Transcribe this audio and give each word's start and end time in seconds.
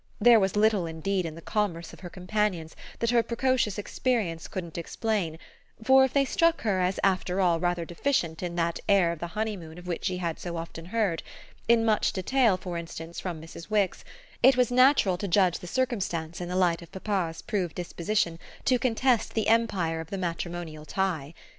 There 0.19 0.39
was 0.39 0.55
little 0.55 0.87
indeed 0.87 1.27
in 1.27 1.35
the 1.35 1.43
commerce 1.43 1.93
of 1.93 1.99
her 1.99 2.09
companions 2.09 2.75
that 2.97 3.11
her 3.11 3.21
precocious 3.21 3.77
experience 3.77 4.47
couldn't 4.47 4.79
explain, 4.79 5.37
for 5.83 6.03
if 6.03 6.11
they 6.11 6.25
struck 6.25 6.61
her 6.61 6.79
as 6.79 6.99
after 7.03 7.39
all 7.39 7.59
rather 7.59 7.85
deficient 7.85 8.41
in 8.41 8.55
that 8.55 8.79
air 8.89 9.11
of 9.11 9.19
the 9.19 9.27
honeymoon 9.37 9.77
of 9.77 9.85
which 9.85 10.05
she 10.05 10.17
had 10.17 10.39
so 10.39 10.57
often 10.57 10.85
heard 10.85 11.21
in 11.67 11.85
much 11.85 12.13
detail, 12.13 12.57
for 12.57 12.79
instance, 12.79 13.19
from 13.19 13.39
Mrs. 13.39 13.69
Wix 13.69 14.03
it 14.41 14.57
was 14.57 14.71
natural 14.71 15.19
to 15.19 15.27
judge 15.27 15.59
the 15.59 15.67
circumstance 15.67 16.41
in 16.41 16.49
the 16.49 16.55
light 16.55 16.81
of 16.81 16.91
papa's 16.91 17.43
proved 17.43 17.75
disposition 17.75 18.39
to 18.65 18.79
contest 18.79 19.35
the 19.35 19.47
empire 19.49 19.99
of 20.01 20.09
the 20.09 20.17
matrimonial 20.17 20.83
tie. 20.83 21.35